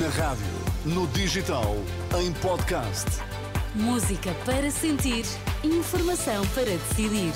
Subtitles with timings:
[0.00, 0.46] Na rádio,
[0.86, 1.74] no digital,
[2.18, 3.06] em podcast.
[3.74, 5.24] Música para sentir,
[5.64, 7.32] informação para decidir.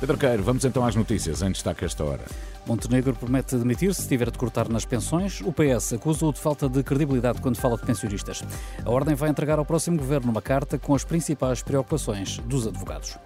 [0.00, 2.24] Pedro Queiro, vamos então às notícias, em destaque esta hora.
[2.66, 5.40] Montenegro promete demitir-se se tiver de cortar nas pensões.
[5.42, 8.42] O PS acusa-o de falta de credibilidade quando fala de pensionistas.
[8.84, 13.16] A Ordem vai entregar ao próximo governo uma carta com as principais preocupações dos advogados.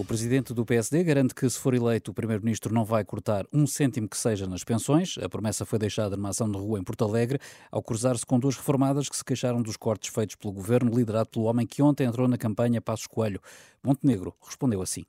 [0.00, 3.66] O presidente do PSD garante que, se for eleito, o primeiro-ministro não vai cortar um
[3.66, 5.18] cêntimo que seja nas pensões.
[5.22, 7.38] A promessa foi deixada numa ação de rua em Porto Alegre,
[7.70, 11.44] ao cruzar-se com duas reformadas que se queixaram dos cortes feitos pelo governo, liderado pelo
[11.44, 13.42] homem que ontem entrou na campanha Passos Coelho.
[13.84, 15.04] Montenegro respondeu assim.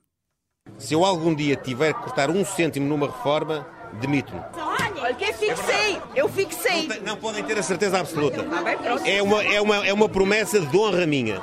[0.76, 3.66] Se eu algum dia tiver que cortar um cêntimo numa reforma,
[3.98, 4.42] demito-me.
[4.58, 6.86] Olha, que eu fixei, eu fixei.
[6.86, 8.44] Não, não podem ter a certeza absoluta.
[9.06, 11.42] É uma, é, uma, é uma promessa de honra minha.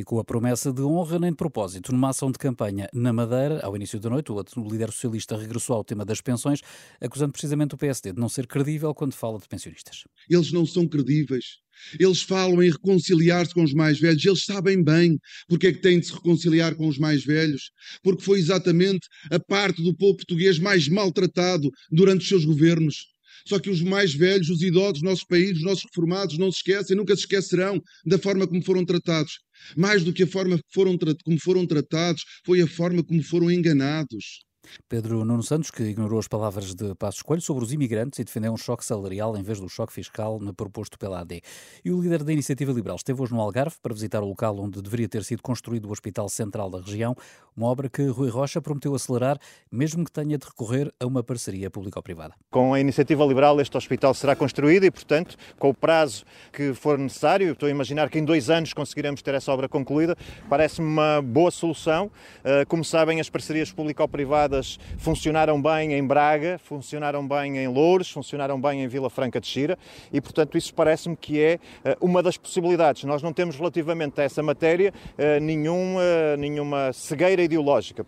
[0.00, 1.92] Ficou a promessa de honra nem de propósito.
[1.92, 5.84] Numa ação de campanha na Madeira, ao início da noite, o líder socialista regressou ao
[5.84, 6.60] tema das pensões,
[6.98, 10.04] acusando precisamente o PSD de não ser credível quando fala de pensionistas.
[10.26, 11.58] Eles não são credíveis.
[11.98, 14.24] Eles falam em reconciliar-se com os mais velhos.
[14.24, 17.70] Eles sabem bem porque é que têm de se reconciliar com os mais velhos.
[18.02, 23.09] Porque foi exatamente a parte do povo português mais maltratado durante os seus governos.
[23.46, 26.58] Só que os mais velhos, os idosos dos nossos países, os nossos reformados, não se
[26.58, 29.38] esquecem, nunca se esquecerão da forma como foram tratados.
[29.76, 34.40] Mais do que a forma foram, como foram tratados, foi a forma como foram enganados.
[34.88, 38.52] Pedro Nuno Santos, que ignorou as palavras de Passos Coelho sobre os imigrantes e defendeu
[38.52, 41.40] um choque salarial em vez do choque fiscal proposto pela AD.
[41.84, 44.82] E o líder da Iniciativa Liberal esteve hoje no Algarve para visitar o local onde
[44.82, 47.16] deveria ter sido construído o Hospital Central da região,
[47.56, 49.38] uma obra que Rui Rocha prometeu acelerar,
[49.70, 52.34] mesmo que tenha de recorrer a uma parceria público-privada.
[52.50, 56.98] Com a Iniciativa Liberal, este hospital será construído e, portanto, com o prazo que for
[56.98, 60.16] necessário, estou a imaginar que em dois anos conseguiremos ter essa obra concluída,
[60.48, 62.10] parece-me uma boa solução.
[62.44, 64.59] Eh, como sabem, as parcerias público-privadas
[64.98, 69.78] funcionaram bem em Braga, funcionaram bem em Louros, funcionaram bem em Vila Franca de Xira
[70.12, 73.04] e, portanto, isso parece-me que é eh, uma das possibilidades.
[73.04, 78.04] Nós não temos relativamente a essa matéria eh, nenhuma, nenhuma cegueira ideológica.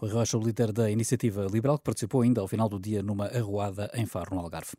[0.00, 3.26] Rui Rocha, o líder da Iniciativa Liberal, que participou ainda ao final do dia numa
[3.26, 4.72] arruada em Faro, no Algarve.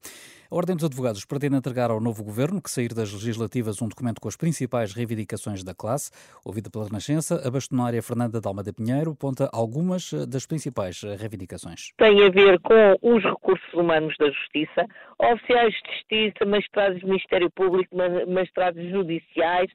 [0.49, 4.19] A Ordem dos Advogados pretende entregar ao novo governo, que sair das legislativas, um documento
[4.19, 6.09] com as principais reivindicações da classe.
[6.43, 11.91] Ouvida pela Renascença, a bastonária Fernanda Dalma de Pinheiro aponta algumas das principais reivindicações.
[11.99, 14.87] Tem a ver com os recursos humanos da Justiça,
[15.19, 17.95] oficiais de Justiça, magistrados do Ministério Público,
[18.27, 19.69] magistrados judiciais,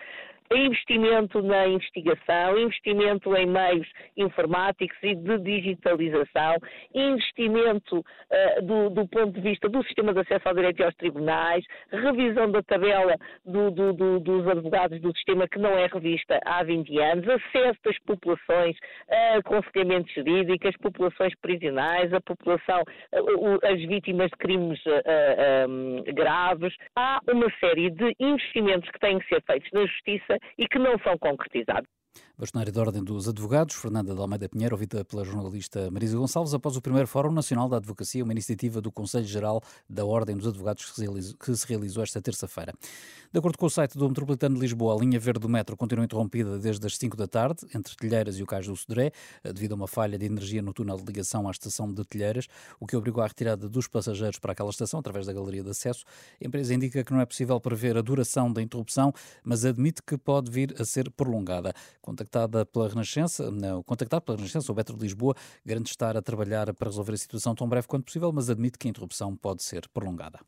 [0.55, 6.57] investimento na investigação, investimento em meios informáticos e de digitalização,
[6.95, 10.95] investimento uh, do, do, ponto de vista do sistema de acesso ao direito e aos
[10.97, 16.63] tribunais, revisão da tabela do, do, dos advogados do sistema que não é revista há
[16.63, 18.77] 20 anos, acesso das populações
[19.11, 26.05] a aconselhamento jurídico, as populações prisionais, a população, uh, as vítimas de crimes uh, um,
[26.15, 26.75] graves.
[26.95, 30.99] Há uma série de investimentos que têm que ser feitos na justiça e que não
[30.99, 31.89] são concretizados.
[32.39, 36.77] Bastonária da Ordem dos Advogados, Fernanda de Almeida Pinheiro, ouvida pela jornalista Marisa Gonçalves, após
[36.77, 40.85] o primeiro Fórum Nacional da Advocacia, uma iniciativa do Conselho Geral da Ordem dos Advogados
[40.85, 42.75] que se realizou, esta terça-feira.
[43.33, 46.05] De acordo com o site do Metropolitano de Lisboa, a linha verde do metro continua
[46.05, 49.13] interrompida desde as 5 da tarde, entre Telheiras e o Cais do Sodré,
[49.43, 52.47] devido a uma falha de energia no túnel de ligação à estação de Telheiras,
[52.79, 56.05] o que obrigou à retirada dos passageiros para aquela estação, através da galeria de acesso.
[56.43, 59.13] A empresa indica que não é possível prever a duração da interrupção,
[59.43, 61.75] mas admite que pode vir a ser prolongada.
[62.07, 65.35] Contactada pela Renascença, não, contactado pela Renascença, o Betro de Lisboa
[65.65, 68.87] garante estar a trabalhar para resolver a situação tão breve quanto possível, mas admite que
[68.87, 70.39] a interrupção pode ser prolongada.